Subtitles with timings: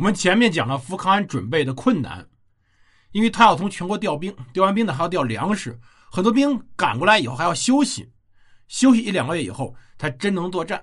[0.00, 2.26] 我们前面讲了福康安准备的困难，
[3.12, 5.78] 因为他要从全国调兵，调完兵呢还要调粮食，
[6.10, 8.10] 很多兵赶过来以后还要休息，
[8.66, 10.82] 休息一两个月以后才真能作战。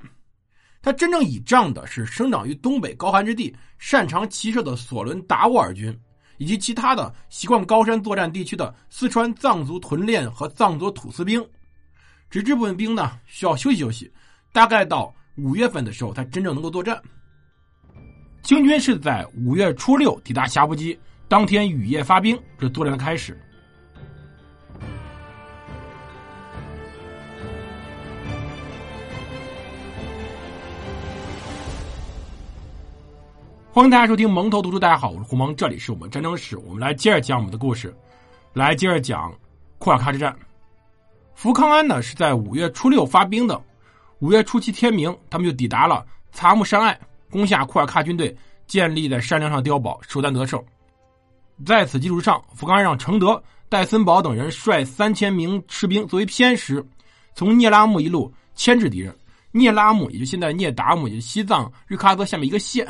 [0.84, 6.00] 他真正倚仗的是生长于东北高寒之地、擅长骑射的索伦达斡尔军，
[6.38, 11.44] 以及其他的习惯高山作战地区的四川藏族屯练和藏族土司兵。
[12.30, 14.14] 只这部分兵呢需要休息休息，
[14.54, 17.02] 大概到五月份的时候他真正能够作战。
[18.48, 20.98] 清军是在五月初六抵达霞伏基，
[21.28, 23.38] 当天雨夜发兵，这作战的开始。
[33.70, 37.94] 欢迎大家收听蒙头读书，大家好，我是胡蒙，这里是我们战争史，我们来接着讲我们的故事，
[38.54, 39.38] 来接着讲
[39.78, 40.34] 库尔喀之战。
[41.36, 43.62] 福康安呢是在五月初六发兵的，
[44.20, 46.98] 五月初七天明，他们就抵达了察木山隘。
[47.30, 50.62] 攻下库尔喀军队建立在山梁上碉堡，首战得胜。
[51.66, 56.86] 在此基础上，福康安让承德、戴森堡等人率三千名士兵作为偏师，
[57.34, 59.16] 从聂拉木一路牵制敌人。
[59.52, 62.86] 聂拉木也就现在聂达木，也就西藏日喀则下面一个县，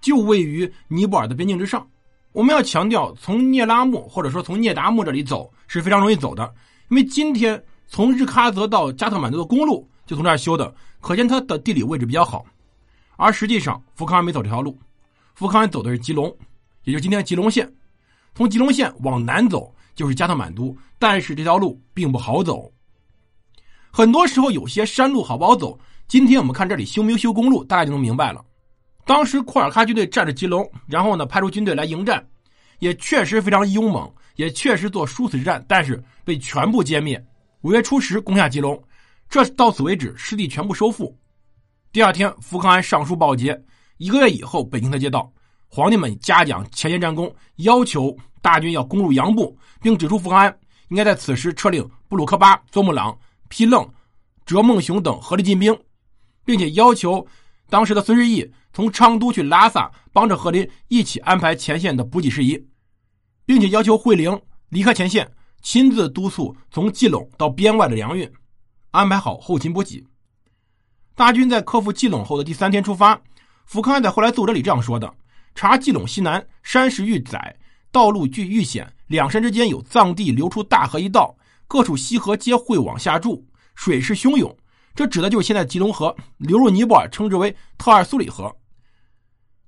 [0.00, 1.86] 就位于尼泊尔的边境之上。
[2.32, 6.50] 我们要强调，从聂拉木或者说从聂达木这里走是非常容易走的，
[6.88, 12.42] 因为今天从日喀则到加特满都的公路就从这儿修的，可见它的地理位置比较好。
[13.16, 14.78] 而实际上，福康安没走这条路，
[15.34, 16.34] 福康安走的是吉隆，
[16.84, 17.70] 也就是今天吉隆县。
[18.34, 22.72] 从吉隆县往南走就是加特满都，但是这条路并不好走。
[23.90, 28.42] 很多时候有些山路好不好走，今天我们看这里修没修公路，大家就能明白了。
[29.04, 32.26] 当时库尔喀军队占着吉隆，然后呢派出军队来迎战，
[32.78, 37.22] 也确实非常勇猛，也确实做殊死之战，但是被全部歼灭。
[37.60, 38.82] 五月初十攻下吉隆，
[39.28, 41.14] 这到此为止，失地全部收复。
[41.92, 43.62] 第二天，福康安上书报捷。
[43.98, 45.30] 一个月以后，北京才接到，
[45.68, 53.14] 皇帝们嘉奖前线战功，要求大军要攻入杨部，并指出福康安应该在此时撤令布鲁克巴、卓木朗、
[53.50, 53.86] 丕楞、
[54.46, 55.78] 哲孟雄等合力进兵，
[56.46, 57.26] 并且要求
[57.68, 62.66] 当时的孙日义从昌都去拉萨，帮着贺林一起安排前线的补给事宜，
[63.44, 65.30] 并且要求惠灵离开前线，
[65.60, 68.32] 亲自督促从基隆到边外的粮运，
[68.92, 70.02] 安排好后勤补给。
[71.22, 73.16] 大军在克服基隆后的第三天出发。
[73.64, 75.08] 福康安在后来奏折里这样说的
[75.54, 77.56] ：“查基隆西南山势愈窄，
[77.92, 81.32] 道路具愈险，两山之间有藏地流出大河一道，
[81.68, 83.46] 各处溪河皆汇往下注，
[83.76, 84.52] 水势汹涌。
[84.96, 88.52] 这指的就是现在吉隆河流入尼泊尔，称之为特尔苏里河。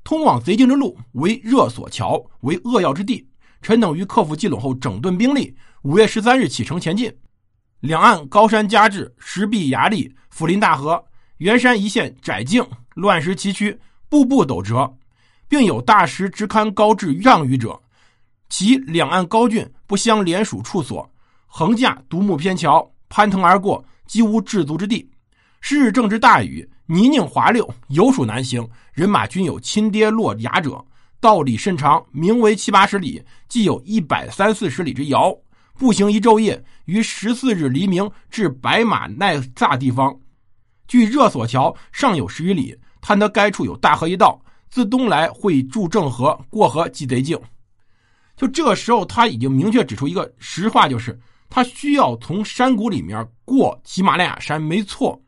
[0.02, 3.24] 通往贼境之路为热索桥，为扼要之地。
[3.62, 7.16] 臣等于克服基隆后，整顿兵力，五月十三日启程前进。
[7.78, 11.00] 两岸高山夹峙，石壁崖立，抚临大河。”
[11.38, 12.64] 元山一线窄径，
[12.94, 13.76] 乱石崎岖，
[14.08, 14.88] 步步陡折，
[15.48, 17.78] 并有大石直堪高至让余者。
[18.48, 21.10] 其两岸高峻，不相连属处所，
[21.46, 25.10] 横架独木偏桥，攀藤而过，几无置足之地。
[25.60, 28.64] 是日正值大雨，泥泞滑溜，有属难行。
[28.92, 30.82] 人马均有亲跌落崖者。
[31.18, 35.36] 道里甚长，名为七八十里，即有一百三四十里之遥。
[35.76, 40.16] 步行一昼夜，于十四日黎明至白马奈萨地方。
[40.86, 44.40] 距热索桥尚有十余里，探得该处有大河一道，
[44.70, 47.38] 自东来会注正河，过河即贼境。
[48.36, 51.18] 就这个时候，他已经明确指出一个实话，就是
[51.48, 54.60] 他需要从山谷里面过喜马拉雅山。
[54.60, 55.22] 没错，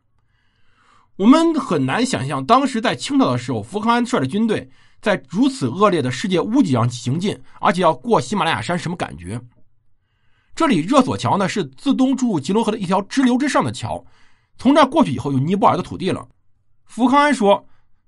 [1.16, 4.68] 我们很难想象，当时在清朝的时候，福康安率的军队
[5.00, 9.40] 在如此恶劣的世界屋脊上行进，而且要过喜马拉雅山，什么感觉？
[10.54, 14.04] 这里热索桥呢，是自东注入吉隆河的一条支流之上的桥。
[14.58, 16.26] 从这儿过去以后，有尼泊尔的土地了。
[16.84, 17.64] 福康安说，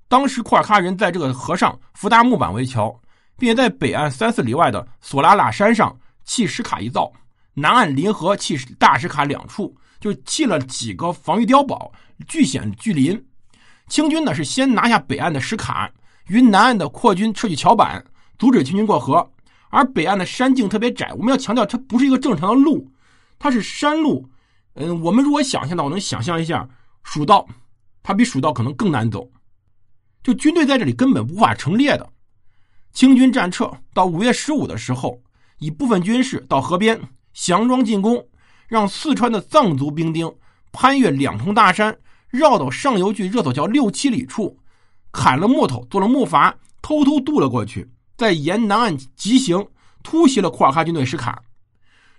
[0.09, 2.95] 当时库尔喀人在这个河上浮搭木板为桥，
[3.37, 5.95] 并且在北岸三四里外的索拉拉山上
[6.25, 7.13] 砌石卡一造，
[7.55, 11.93] 南岸临河砌大石卡两处，就砌了几个防御碉堡，
[12.27, 13.23] 据险据林。
[13.89, 15.91] 清军呢是先拿下北岸的石卡，
[16.29, 18.05] 与南岸的扩军撤去桥板，
[18.39, 19.29] 阻止清军过河。
[19.71, 22.91] 而北岸的山径特别窄，我们要强调，它不是一个正常的路，
[23.39, 24.27] 它是山路。
[24.81, 26.69] 嗯，我们如果想象到，我，能想象一下
[27.03, 27.47] 蜀道，
[28.01, 29.29] 它比蜀道可能更难走。
[30.23, 32.09] 就军队在这里根本无法成列的。
[32.93, 35.21] 清军战撤到五月十五的时候，
[35.59, 37.01] 以部分军士到河边
[37.35, 38.25] 佯装进攻，
[38.69, 40.33] 让四川的藏族兵丁
[40.71, 41.99] 攀越两重大山，
[42.29, 44.61] 绕到上游距热索桥六七里处，
[45.11, 49.67] 砍了木头做了木筏，偷偷渡了过去，再沿南岸急行，
[50.05, 51.43] 突袭了库尔喀军队石卡。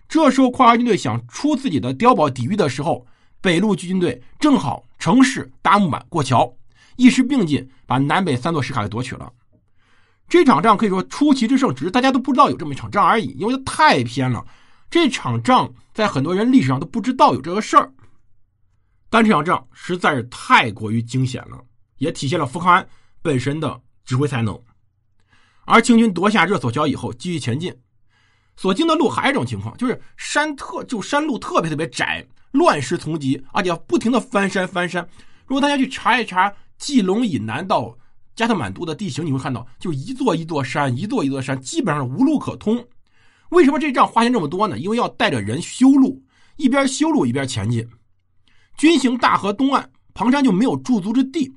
[0.09, 3.06] 这时候，库尔喀军队想出自己的碉堡抵御的时候，
[3.39, 6.51] 北路军队正好乘势搭木板过桥，
[6.97, 9.31] 一时并进，把南北三座石卡给夺取了。
[10.27, 14.44] 这场仗可以说出奇制胜，只是大家都不知道有这么一场仗而已，因为它太偏了。
[14.89, 17.94] 这场仗在很多人历史上都不知道有这个事儿，
[19.11, 21.63] 但这场仗实在是太过于惊险了，
[21.97, 22.88] 也体现了福康安
[23.21, 24.59] 本身的指挥才能。
[25.65, 27.71] 而清军夺下热索桥以后，继续前进，
[28.59, 35.07] 所经的路还有一种情况，就是山特就山路特别特别窄，乱石丛集，而且要不停的翻山翻山。
[35.47, 37.97] 如果大家去查一查基隆以南到
[38.35, 42.85] 加特满都的地形，你会看到，就一座一座山，一座一座山，基本上无路可通。
[43.51, 44.77] 为什么这仗花钱这么多呢？
[44.77, 46.21] 因为要带着人修路，
[46.57, 47.88] 一边修路一边前进。
[48.75, 51.50] 军行大河东岸，庞山就没有驻足之地，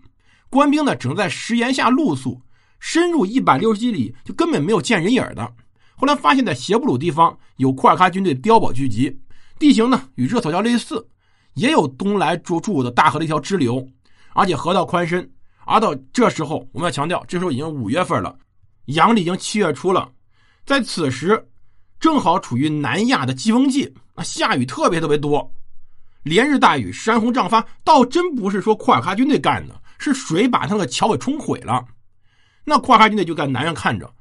[0.48, 2.40] 官兵呢只能在石岩下露宿。
[2.78, 5.52] 深入一百六十几里，就根本没有见人影的。
[6.02, 9.16] 后来发现，在斜布鲁地方有库尔喀军队碉堡聚集，
[9.56, 11.06] 地形呢与热索桥类似，
[11.54, 13.86] 也有东来注注的大河的一条支流，
[14.32, 15.30] 而且河道宽深。
[15.64, 18.36] 而到这时候，我们要强调，这时候已经五月份了，
[18.86, 20.10] 阳历已经七月初了，
[20.66, 21.48] 在此时
[22.00, 25.54] 正好处于南亚的季风季啊，下雨特别特别多，
[26.24, 31.86] 连日大雨，山洪涨发，倒真不是说库尔喀军队干的，是水把他的桥给冲毁了。
[32.64, 34.12] 那库尔喀军队就在南岸看着，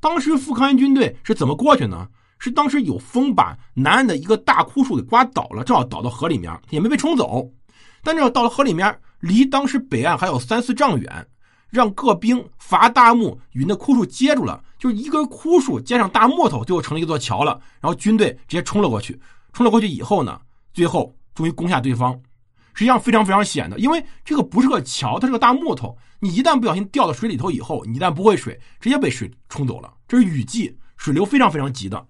[0.00, 2.08] 当时富康安军队是怎么过去呢？
[2.40, 7.50] 是当时有风把南岸的一个大枯树给刮倒了，正好倒到河里面，也没被冲走。
[8.04, 11.26] 但这到了河里面，离当时北岸还有三四丈远，
[11.68, 17.60] 让各兵伐大木与那枯树接住了，就是一根枯树接上大木头，最后成了一座桥了。
[17.80, 19.20] 然后军队直接冲了过去，
[19.52, 20.40] 冲了过去以后呢，
[20.72, 22.16] 最后终于攻下对方。
[22.78, 25.98] 实际上非常非常险的，因为这个不是个桥，它是个大木头。
[26.20, 29.92] 你一旦不小心掉到水里头以后，你一旦不会水，直接被水冲走了。
[30.06, 32.06] 这是雨季，水流非常非常急的。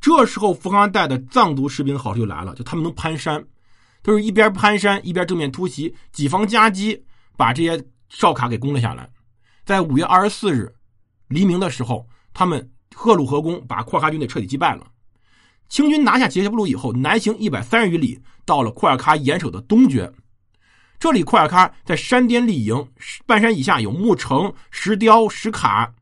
[0.00, 3.44] 这时候，福康带的藏族士兵好处就来了，就他们能攀山，
[4.02, 7.00] 都是一边攀山一边正面突袭，几方夹击，
[7.36, 9.08] 把这些哨卡给攻了下来。
[9.64, 10.74] 在五月二十四日
[11.28, 14.84] 黎明的时候，他们赫鲁河攻，把库尔喀军队彻底击败了。
[15.68, 20.12] 清军拿下杰谢布鲁以后，南行一百三十余里，到了库尔喀严守的东绝。
[21.00, 22.86] 这里库尔喀在山巅立营，
[23.26, 25.92] 半山以下有木城、石雕、石卡，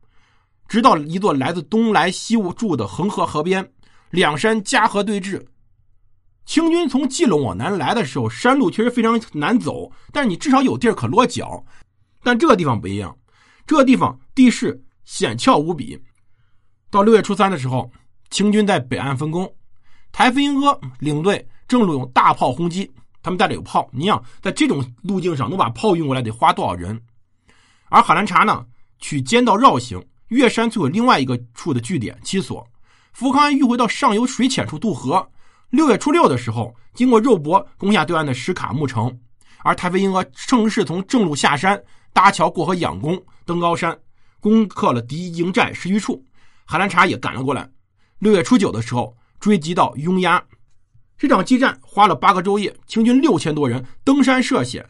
[0.68, 3.66] 直到一座来自东来西住的恒河河边，
[4.10, 5.42] 两山夹河对峙。
[6.44, 11.64] 清军从基隆往南来的时候，山路确实非常难走，但是你至少有地儿可落脚。
[12.22, 13.16] 但这个地方不一样，
[13.66, 15.98] 这个地方地势险峭无比。
[16.90, 17.90] 到六月初三的时候。
[18.32, 19.48] 清军在北岸分工，
[20.10, 22.90] 台夫英阿领队正路用大炮轰击，
[23.22, 23.88] 他们带着有炮。
[23.92, 26.98] 你想，在这种路径上能把炮运过来，得花多少人？
[27.90, 28.64] 而海兰察呢，
[28.98, 32.66] 取尖道绕行，越山最有另外一个处的据点七所。
[33.12, 35.30] 福康安迂回到上游水浅处渡河。
[35.68, 39.14] 六月初六的时候，经过肉搏攻下对岸的石卡木城，
[39.58, 41.78] 而台夫英阿正式从正路下山，
[42.14, 43.94] 搭桥过河仰攻，登高山，
[44.40, 46.24] 攻克了敌营寨十余处。
[46.64, 47.68] 海兰察也赶了过来。
[48.22, 50.40] 六月初九的时候，追击到雍压，
[51.18, 54.88] 这场激战花了八个昼夜，清军六千多人登山涉险。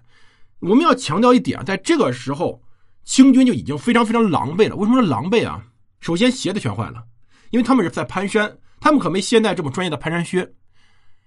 [0.59, 2.63] 我们要强调一点，在这个时候，
[3.05, 4.77] 清军就已经非常非常狼狈了。
[4.77, 5.65] 为什么狼狈啊？
[6.01, 7.03] 首先鞋子全坏了，
[7.49, 10.53] 因为他们是在攀山，他们可没现在这么专业的攀山靴。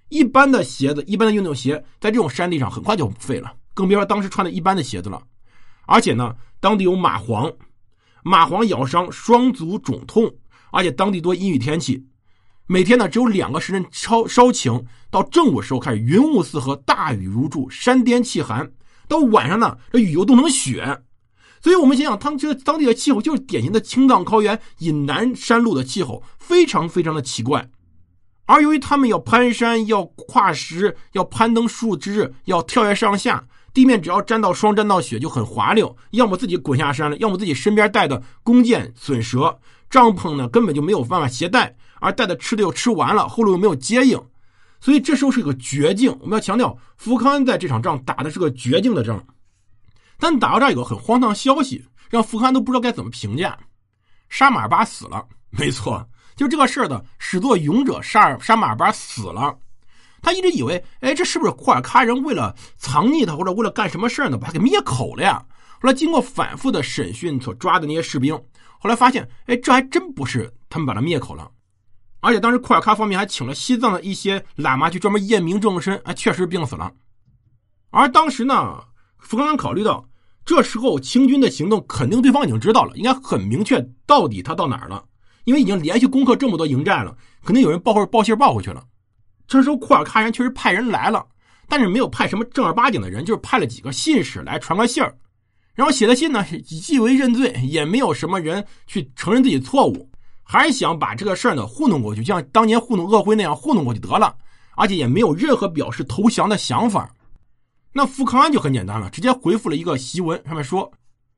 [0.10, 5.20] 一般的鞋子，一般的运动鞋，在这种山地上很快就废了，更别说当时穿的一般的鞋子了。
[5.88, 7.52] 而且呢，当地有蚂蟥，
[8.24, 10.32] 蚂蟥咬伤，双足肿痛。
[10.76, 12.06] 而且当地多阴雨天气，
[12.68, 18.70] 每天呢只有两个时辰稍稍晴，到正午时候开始云雾四合，大雨如注，山巅气寒。
[19.08, 21.02] 到晚上呢，这雨又冻成雪。
[21.62, 27.70] 所以我们想想，他们这当地的气候就是典型的青藏高原以南山路的气候，非常非常的奇怪。
[28.46, 39.58] 而由于他们要攀山，要跨石，要攀登树枝，要跳跃上下，地面只要沾到霜、沾到雪就很滑溜，要么自己滚下山了，要么自己身边带的弓箭损折。
[39.96, 44.22] 帐篷呢根本就没有办法携带，而带的吃的又吃完了，后路又没有接应，
[44.82, 46.14] 所以这时候是个绝境。
[46.20, 49.26] 我们要强调，福康安在这场仗打的是个绝境的仗。
[50.20, 53.58] 但打到这儿有个很荒唐消息，让福康安都不知道该怎么评价：
[54.28, 55.26] 沙马尔巴死了。
[55.50, 59.58] 没错，就这个事儿的始作俑者沙尔沙马尔巴死了。
[60.22, 65.42] 他一直以为，哎，这是不是库尔喀人为了藏匿他，或者为了干什么事儿呢，把他给灭口了呀？
[65.80, 68.38] 后来经过反复的审讯，所抓的那些士兵。
[68.80, 71.50] 后来发现，哎，这还真不是他们把他灭口了，
[72.20, 76.92] 而且当时库尔喀方面还请了西藏的一些喇嘛去专门验明正身，哎，确实病死了。
[77.90, 78.84] 而当时呢，
[79.18, 80.08] 福康安考虑到，
[80.46, 85.04] 这时候清军的行动肯定对方已经知道了，应该很明确到底他到哪儿了，
[85.46, 88.84] 因为已经连续攻克这么多营寨了，肯定有人报或报信报回去了。
[89.48, 91.26] 这时候库尔喀人确实派人来了，
[91.70, 95.16] 但是没有派什么正儿八经的人，就是派了几个信使来传个信儿。
[95.76, 100.10] 然后写的信呢，既为认罪，也没有什么人去承认自己错误，
[100.42, 104.34] 还想把这个事儿呢糊弄过去，就像当年糊弄鄂辉那样糊弄过去得了，
[104.76, 107.14] 而且也没有任何表示投降的想法。
[107.92, 110.92] 那福康安就很简单了，直接回复了一个檄文，上面说：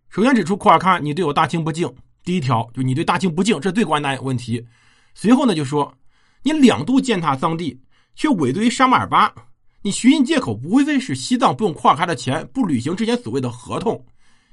[0.10, 1.92] 首先指出库尔喀你对我大清不敬，
[2.24, 4.64] 第一条就你对大清不敬，这最关键的问题。
[5.16, 5.92] 随后呢就说
[6.44, 7.80] 你两度践踏藏地，
[8.16, 9.34] 却委对于沙马尔巴，
[9.82, 14.06] 你寻衅借口，无非是西藏不用库尔喀的钱，不履行之前所谓的合同。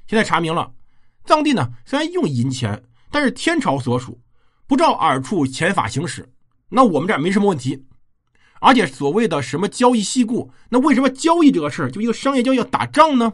[0.07, 0.71] 现在查明了，
[1.23, 2.81] 藏地呢虽然用银钱，
[3.11, 4.19] 但是天朝所属，
[4.67, 6.27] 不照尔处钱法行使，
[6.69, 7.85] 那我们这儿没什么问题。
[8.61, 13.33] 而且所谓的什么交易细故，那为什么交易这个事儿就一个商业交易要打仗呢？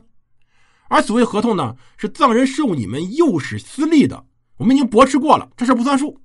[0.89, 4.25] 而所谓合同呢，是藏人受你们诱使私利的，
[4.57, 6.19] 我们已经驳斥过了，这事不算数。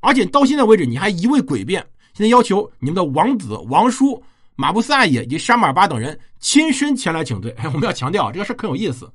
[0.00, 4.22] 而且到现在为止，你还一味诡辩，现在要求你们的王子、王叔、
[4.54, 7.50] 马布萨也以及沙马尔巴等人亲身前来请罪。
[7.52, 9.10] 哎，我们要强调这个事很有意思。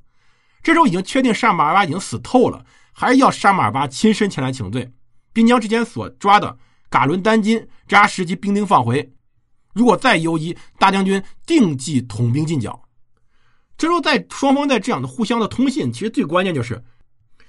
[0.62, 4.92] 这时候已经确定沙马尔巴已经死透了，还是要沙马尔巴亲身前来请罪，
[5.32, 6.56] 并将之前所抓的
[6.90, 9.10] 噶伦丹金扎什及兵丁放回。
[9.72, 12.82] 如果再犹疑，大将军定计统兵进剿。
[13.78, 16.84] 这时候在双方在这样的互相的通信，其实最关键就是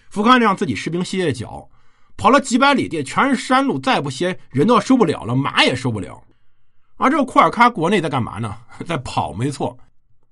[0.10, 1.70] 福康让自己士兵歇歇脚，
[2.15, 6.24] 跑了几百里地，全是山路，再不歇人都要受不了了，马也受不了。
[6.96, 8.56] 而这个库尔喀国内在干嘛呢？
[8.88, 9.77] 在跑，没错。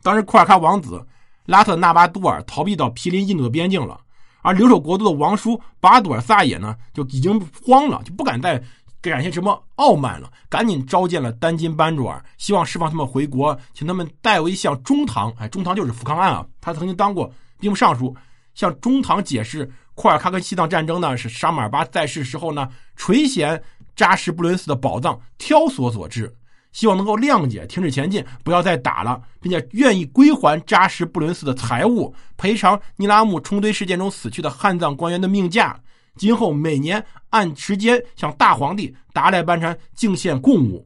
[0.01, 1.05] 当时库尔喀王子。
[1.49, 3.99] 拉特纳巴杜尔逃避到毗邻印度的边境了，
[4.43, 8.61] 而留守国都的王叔巴杜尔萨也呢，就已经慌了，就不敢再
[9.01, 18.15] 展现什么傲慢了，赶紧召见了丹金班主尔，希望释放他们回国，请他们代为向中堂，哎，中堂就是福康安啊，他曾经当过兵部尚书，
[18.53, 23.59] 向中堂解释库尔喀跟西藏战争呢，是沙马尔巴在世时候呢，垂涎
[23.95, 26.31] 扎什布伦斯的宝藏挑唆所致。
[26.71, 35.79] 希望能够谅解，停止前进，不要再打了，并且愿意归还扎什布伦斯的财物，赔偿尼拉木冲堆事件中死去的汉藏官员的命价。
[36.15, 40.85] 今后每年按时间向大皇帝达赖班禅敬献贡物。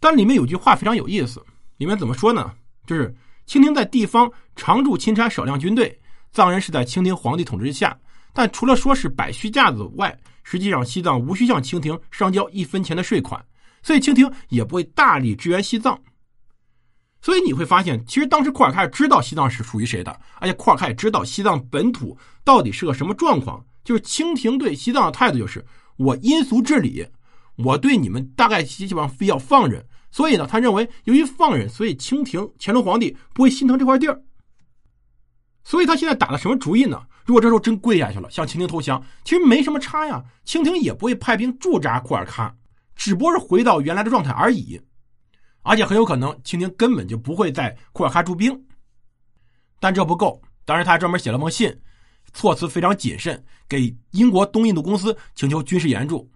[0.00, 1.44] 但里面有句话非常有意思，
[1.76, 2.52] 里面怎么说呢？
[2.86, 3.14] 就是
[3.46, 5.98] 清廷在地方常驻钦差少量军队，
[6.32, 7.96] 藏人是在清廷皇帝统治下，
[8.32, 13.42] 但除了说是摆虚架子外，实际上西藏无需向清廷上交一分钱的税款。
[13.88, 15.98] 所以清廷也不会大力支援西藏，
[17.22, 22.14] 所以你会发现，其实当时库尔喀知道西藏是属于谁的，而且库尔喀也知道西藏本土
[22.44, 23.64] 到底是个什么状况。
[23.82, 25.64] 就是清廷对西藏的态度就是：
[25.96, 27.06] 我因俗治理，
[27.56, 29.82] 我对你们大概基本上非要放任。
[30.10, 34.20] 所以呢，他认为由于放任，所以清廷乾隆皇帝不会心疼这块地儿。
[35.64, 37.06] 所以他现在打了什么主意呢？
[37.24, 42.52] 如果这时候真跪下去了，向清廷投降，其实没什么差呀，清廷也不会派兵驻扎库尔喀。
[42.98, 44.78] 只不过是回到原来的状态而已，
[45.62, 48.52] 而且很有可能清廷根本就不会在库尔喀驻兵。
[49.78, 51.72] 但这不够，当时他还专门写了封信，
[52.34, 56.28] 措辞非常谨慎，给英国东印度公司请求军事援助。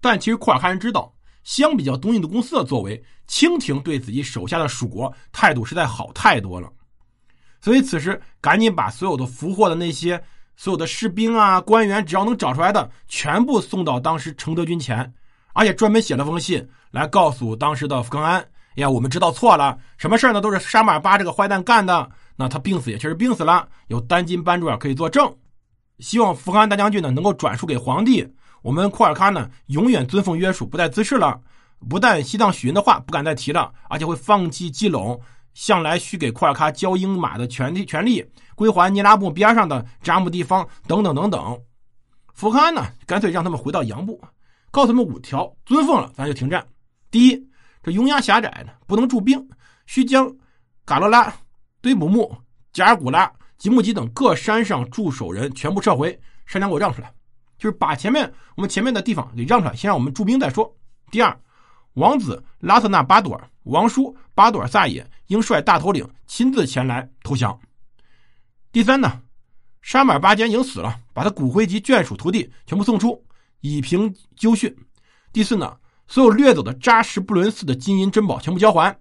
[0.00, 6.72] 但其实库尔喀人知道，相比较东印度公司的作为，清廷对自己手下的属国态度实在好太多了。
[7.60, 10.20] 所以此时赶紧把所有的俘获的那些
[10.56, 15.12] 所有的士兵啊、官员，只要能找出来的，全部送到当时承德军前。
[15.52, 18.40] 而且专门写了封信来告诉当时的福康安
[18.76, 20.40] ：“哎呀，我们知道错了，什么事呢？
[20.40, 22.10] 都是沙马尔巴这个坏蛋干的。
[22.36, 25.30] 那他病死也确实病死了，有丹金班主啊可以作证。
[25.98, 28.26] 希望福康安大将军呢能够转述给皇帝。
[28.62, 31.38] 我们库尔喀呢永远遵奉约束，不再滋事了。
[31.88, 35.20] 不但西藏许云的话不敢再提了，而且会放弃基隆
[35.52, 41.60] 向来需给库尔喀交鹰马的权利，权利归还尼拉木边上的扎木地方等等等等。
[42.32, 44.18] 福康安呢干脆让他们回到杨部。”
[44.72, 46.66] 告诉他们五条，遵奉了，咱就停战。
[47.10, 47.48] 第一，
[47.82, 49.46] 这雍崖狭窄的，不能驻兵，
[49.84, 50.34] 需将
[50.86, 51.32] 嘎罗拉、
[51.82, 52.34] 堆姆木、
[52.72, 57.12] 加尔古拉、吉木吉等各山上驻守人全部撤回，山梁给我让出来，
[57.58, 60.74] 就是把前面我们前面的地方给让出来，先让我们驻兵再说。
[61.10, 61.38] 第二，
[61.92, 67.60] 王子拉特纳巴朵尔、王叔巴朵尔萨也应率大头领亲自前来投降。
[68.72, 69.20] 第三呢，
[69.82, 73.22] 沙马尔巴坚已经死了，把他骨灰及眷属徒弟全部送出。
[73.62, 74.76] 以平纠训。
[75.32, 78.96] 第四呢，所有掠走的扎什布伦寺的金银珍宝全部交还。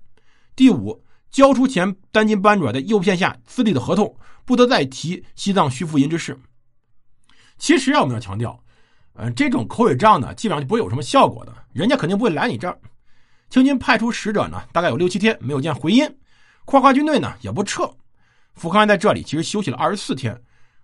[0.56, 6.40] 第五，交出前丹金班主的诱骗下自立的合同，不得再提西藏需付银之事。
[7.58, 8.64] 其实啊，我们要强调，
[9.14, 12.80] 嗯，这种口水仗呢，基本上就不会有什么效果的，人家肯定不会来你这儿。
[13.50, 16.10] 清军派出使者呢，大概有六七天没有见回音，
[16.66, 17.90] 夸夸军队呢也不撤。
[18.54, 20.42] 福康安在这里其实休息了二十四天，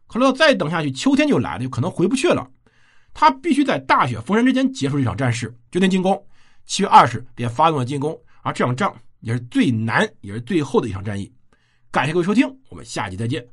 [0.07, 2.49] 可能要再等下去，秋天就来了，就可能回不去了。
[3.19, 6.23] 他必须在大雪封山之前结束这场战事，决定进攻。
[6.67, 11.33] 七月二十便发动了进攻，而这场仗也是最难也是最后的一场战役。
[11.89, 13.43] 感谢各位收听，我们下期再见。